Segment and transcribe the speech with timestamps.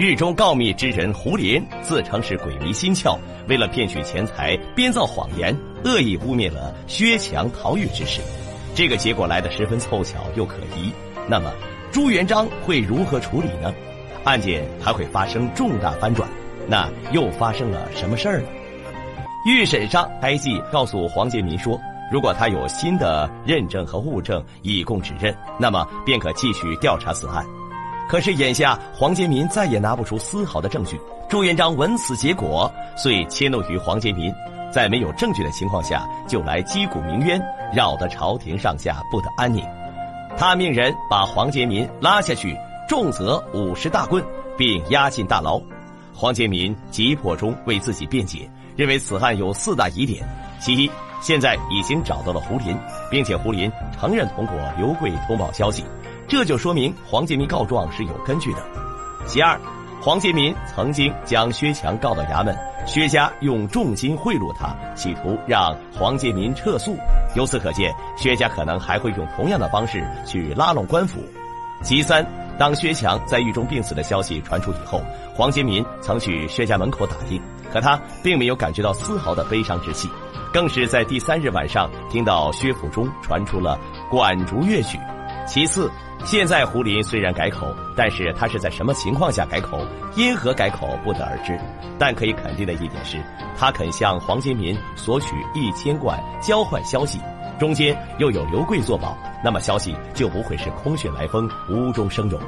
[0.00, 3.18] 狱中告密之人胡林自称是鬼迷心窍，
[3.48, 8.22] 为了骗取钱财，编造谎言，恶意污蔑了薛强逃狱之事。
[8.74, 10.90] 这个结果来得十分凑巧又可疑。
[11.28, 11.52] 那么，
[11.92, 13.74] 朱元璋会如何处理呢？
[14.24, 16.26] 案件还会发生重大翻转？
[16.66, 18.46] 那又发生了什么事儿呢？
[19.44, 21.78] 预审上，开济告诉黄杰民说，
[22.10, 27.44] 如果他有新的认证和物证以供指认，那么便可继续调查此案。
[28.10, 31.00] 可是眼下黄杰民再也拿不出丝毫的证据。
[31.28, 34.34] 朱元璋闻此结果，遂迁怒于黄杰民，
[34.72, 37.40] 在没有证据的情况下就来击鼓鸣冤，
[37.72, 39.64] 扰得朝廷上下不得安宁。
[40.36, 44.24] 他命人把黄杰民拉下去，重责五十大棍，
[44.58, 45.62] 并押进大牢。
[46.12, 50.26] 黄杰民急迫中为自己辩解，认为此案有四大疑点：
[50.58, 50.90] 其一，
[51.20, 52.76] 现在已经找到了胡林，
[53.08, 55.84] 并且胡林承认通过刘贵通报消息。
[56.30, 58.62] 这就说明黄杰民告状是有根据的。
[59.26, 59.60] 其二，
[60.00, 66.96] 黄杰民曾经将薛强告到衙门，薛家用重金贿赂他，企图让黄杰民撤诉。
[67.34, 71.20] 由此可见，薛家可能还会用同样的方式去拉拢官府。
[71.82, 72.24] 其三，
[72.56, 75.02] 当薛强在狱中病死的消息传出以后，
[75.34, 80.08] 黄杰民曾去薛家门口打听，可他并没有感觉到丝毫的悲伤之气，
[80.52, 83.76] 更是在第三日晚上听到薛府中传出了
[84.08, 84.96] 管竹乐曲。
[85.44, 85.90] 其次。
[86.24, 89.84] 现在胡林虽然改口，但是他是在什么情况下改口，
[90.16, 91.58] 因何改口不得而知。
[91.98, 93.18] 但可以肯定的一点是，
[93.56, 97.18] 他肯向黄金民索取一千贯交换消息，
[97.58, 102.40] 中间又有刘贵作保，那么消息就不会是空穴来风、无中生有。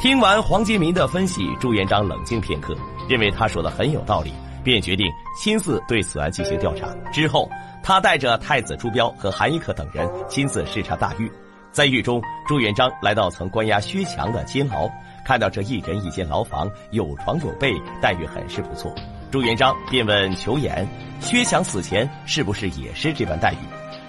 [0.00, 2.76] 听完黄金民的分析，朱元璋冷静片刻，
[3.08, 6.88] 认为他说的很有道理，便决定亲自对此案进行调查。
[7.12, 7.48] 之后，
[7.82, 11.30] 他带着太子朱标和韩一可等人亲自视察大狱。
[11.70, 14.90] 在狱中，朱元璋来到曾关押薛强的监牢，
[15.24, 18.92] 看到这一人一间牢房，有床有被，待遇很是不错。
[19.30, 20.84] 朱元璋便问裘衍
[21.20, 23.56] ：“薛强死前是不是也是这般待遇？”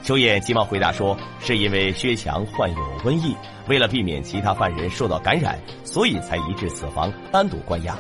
[0.02, 3.36] 裘衍急忙回答说：“是因为薛强患有瘟疫，
[3.68, 7.96] 为了避免其他犯人受到感染，所以才移至此房单独关押。”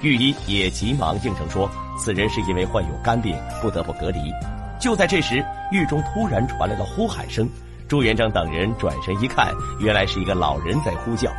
[0.00, 4.32] 御医也急忙应承说：“此人是因为患有肝病，不得不隔离。”
[4.80, 7.48] 就在这时，狱中突然传来了呼喊声。
[7.92, 11.30] 朱元璋等人转身一看，原来是一个老人在呼叫。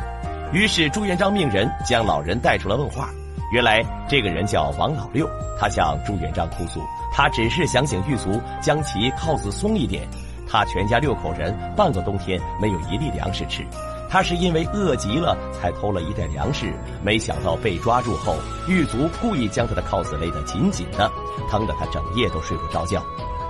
[0.52, 3.10] 于是朱元璋命人将老人带出来问话。
[3.50, 5.28] 原来这个人叫王老六，
[5.58, 6.80] 他向朱元璋哭诉，
[7.12, 10.06] 他只是想请狱卒将其铐子松一点。
[10.48, 11.12] 他全家六。
[11.16, 13.66] 口人半个冬天没有一粒粮食吃，
[14.08, 16.72] 他是因为饿极了才偷了一袋粮食，
[17.02, 18.36] 没想到被抓住后，
[18.68, 21.10] 狱卒故意将他的铐子勒得紧紧的，
[21.50, 23.02] 疼得他整夜都睡不着觉。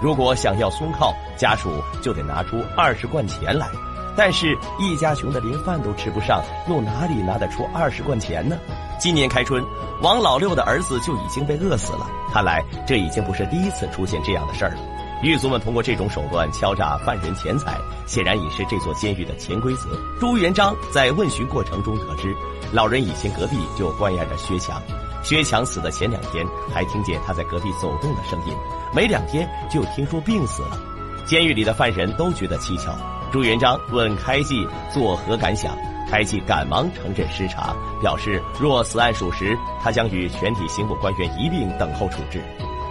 [0.05, 3.67] 如果想要松铐，家属就得拿出二十贯钱来，
[4.15, 8.55] 但是一家穷的连饭都吃不上，又哪里拿得出二十贯钱呢？
[9.01, 9.65] 今年开春，
[10.03, 12.07] 王老六的儿子就已经被饿死了。
[12.31, 14.77] 看来这已经不是第一次出现这样的事儿了。
[15.23, 19.89] 狱卒们通过这种手段敲诈犯人钱财，显然已是这座监狱的潜规则。
[20.21, 22.37] 朱元璋在问询过程中得知，
[22.75, 24.83] 老人以前隔壁就关押着薛强。
[25.25, 28.55] 薛强死的前两天，还听见他在隔壁走动的声音，
[28.95, 30.79] 没两天就听说病死了。
[31.25, 32.95] 监狱里的犯人都觉得蹊跷。
[33.33, 35.75] 朱元璋问开济作何感想，
[36.11, 42.41] 开济赶忙承认失察，表示若此案属实，他将与全体刑部官员一并等候处置。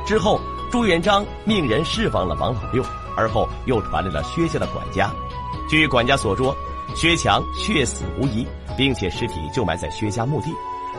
[0.03, 2.83] 之后，朱元璋命人释放了王老六，
[3.15, 5.11] 而后又传来了薛家的管家。
[5.69, 6.53] 据管家所说，
[6.95, 8.45] 薛强血死无疑，
[8.75, 10.51] 并且尸体就埋在薛家墓地。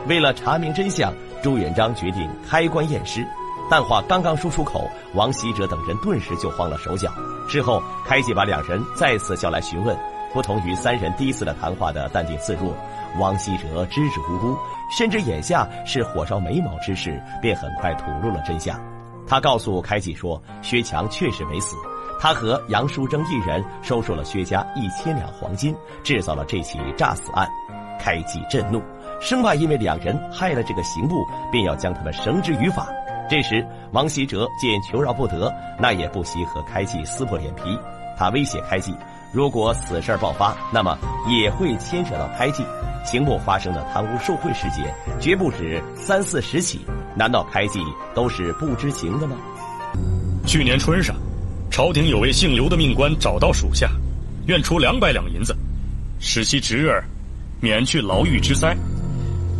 [0.07, 1.13] 为了查明真相，
[1.45, 3.23] 朱元璋决定开棺验尸。
[3.69, 7.11] 但话刚刚说出口，王希哲等人顿时就慌了手脚。
[7.47, 9.95] 事后，开济把两人再次叫来询问，
[10.33, 12.75] 不同于三人第一次的谈话的淡定自若，
[13.19, 14.57] 王希哲支支吾吾，
[14.89, 18.75] 甚至眼下是火烧眉毛之事，便很快吐露了真相。
[19.27, 21.75] 他告诉开济说，薛强确实没死，
[22.19, 27.47] 他和杨淑贞一人收受了薛家一千两黄金，制造了这起诈死案。
[27.99, 28.81] 开济震怒。
[29.21, 32.87] 生怕因为两人害了这个刑部，便要将他们绳之于法。
[33.27, 37.63] 这时，王希哲见求饶不得，那也不惜和开济撕破脸皮。
[38.17, 38.93] 他威胁开济，
[39.33, 40.97] 如果此事爆发，那么
[41.27, 42.63] 也会牵扯到开济。
[43.03, 46.85] 刑部发生的贪污受贿事件，绝不止三四十起。
[47.15, 47.79] 难道开济
[48.13, 49.35] 都是不知情的吗？
[50.45, 51.15] 去年春上，
[51.71, 53.89] 朝廷有位姓刘的命官找到属下，
[54.47, 55.55] 愿出两百两银子，
[56.19, 57.03] 使其侄儿
[57.59, 58.75] 免去牢狱之灾。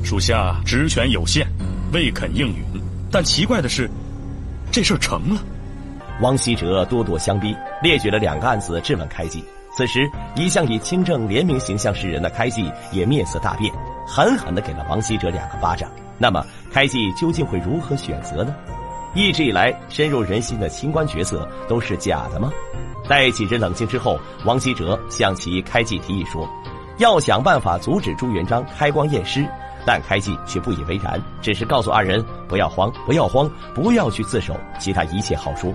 [0.05, 1.47] 属下职权有限，
[1.91, 2.63] 未肯应允。
[3.11, 3.89] 但奇怪的是，
[4.71, 5.41] 这事儿成了。
[6.21, 9.43] 汪希哲咄咄相逼，列举了两个案子质问开济。
[9.75, 13.73] 此时，一向以清正廉明形象示人的开济也面色大变。
[14.07, 15.89] 狠狠地给了王熙哲两个巴掌。
[16.19, 18.55] 那么，开济究竟会如何选择呢？
[19.15, 22.51] 一直以来深入人心的清官角色都是假的吗？
[23.09, 26.47] 在几日冷静之后，王熙哲向其开济提议说，
[26.99, 29.45] 要想办法阻止朱元璋开光验尸。
[29.85, 35.71] 但开济却不以为然，只是告诉二人不要慌，不要慌，不要去自首，其他一切好说。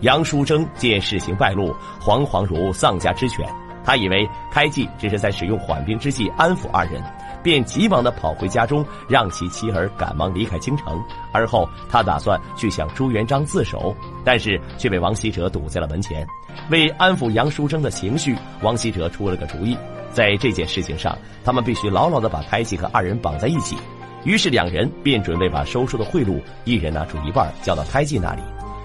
[0.00, 3.46] 杨淑贞见事情败露，惶惶如丧家之犬。
[3.84, 7.02] 他以为开济只是在使用缓兵之计安抚二人，
[7.42, 11.02] 便急忙的跑回家中，让其妻儿赶忙离开京城。
[11.32, 13.94] 而后他打算去向朱元璋自首，
[14.24, 16.26] 但是却被王羲哲堵在了门前。
[16.70, 19.76] 为安抚杨叔桢的情绪，王羲哲出了个主意，
[20.12, 23.76] 在这件事情上，他们必须牢牢的把开济和二人绑在一起。
[24.24, 28.42] 于是两人便准备把收受的贿赂一人拿出一半交到开济那里。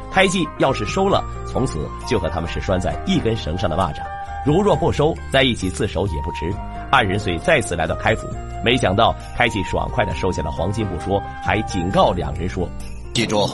[0.09, 3.97] 开济要是收了，从此就和他们是拴在一根绳上的蚂蚱。
[4.45, 6.53] 如若不收，在一起自首也不迟。
[6.95, 8.25] 二人遂再次来到开府，
[8.63, 12.69] 没想到开济爽快的收下了黄金不说，还警告两人说
[13.13, 13.45] ：“记住，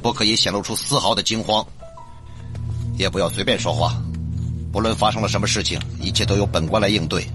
[0.00, 1.66] 不可以显露出丝毫的惊慌，
[2.96, 3.92] 也不要随便说话。
[4.72, 7.26] 不论发生了什么事情，一切都由本官来应对。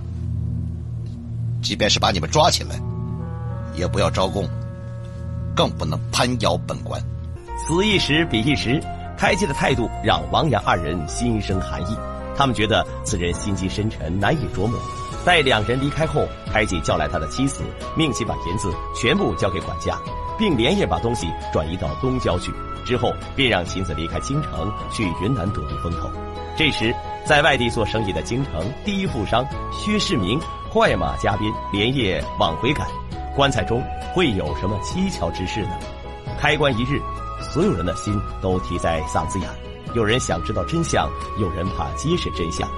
[1.62, 2.80] 即便是把你们抓起来，
[3.76, 4.48] 也不要招供，
[5.54, 6.98] 更不能攀咬本官。”
[7.60, 8.82] 此一时彼一时，
[9.18, 11.98] 开济的态度让王阳二人心生寒意。
[12.38, 14.80] 他们觉得此人心机深沉，难以琢磨。
[15.24, 17.64] 待两人离开后，开济叫来他的妻子，
[17.96, 19.98] 命其把银子全部交给管家，
[20.38, 22.52] 并连夜把东西转移到东郊去。
[22.86, 26.10] 之后，便让妻子离开京城，去云南躲避风头。
[26.56, 26.94] 这时，
[27.26, 30.40] 在外地做生意的京城第一富商薛世明
[30.72, 32.88] 快马加鞭，连夜往回赶。
[33.36, 33.84] 棺材中
[34.14, 35.72] 会有什么蹊跷之事呢？
[36.40, 37.02] 开棺一日，
[37.52, 39.50] 所有人的心都提在嗓子眼。
[39.96, 41.10] 有人想知道真相，
[41.40, 42.70] 有人怕揭示真相。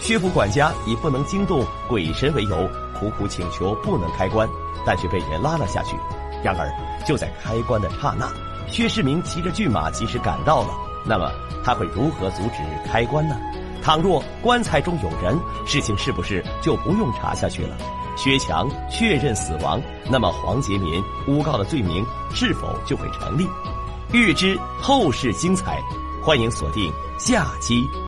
[0.00, 2.68] 薛府管家以不能惊动鬼神为由，
[2.98, 4.48] 苦苦请求不能开棺，
[4.84, 5.96] 但却被人拉了下去。
[6.42, 6.68] 然而
[7.06, 8.30] 就在开棺的刹那，
[8.68, 10.70] 薛世明骑着骏马及时赶到了。
[11.06, 11.30] 那么
[11.64, 13.36] 他会如何阻止开棺呢？
[13.82, 17.76] 倘若棺材中有人，事情是不是就不用查下去了？
[18.16, 19.80] 薛强确认死亡，
[20.10, 23.46] 那么黄杰民诬告的罪名是否就会成立？
[24.12, 25.82] 欲知后事精彩。
[26.22, 27.86] 欢迎锁定下期。